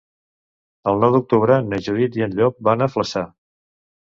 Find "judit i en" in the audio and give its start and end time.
1.89-2.35